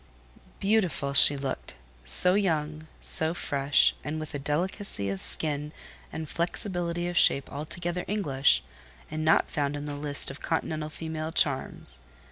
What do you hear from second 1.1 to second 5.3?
she looked: so young, so fresh, and with a delicacy of